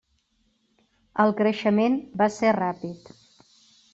[1.25, 3.15] El creixement va ser ràpid.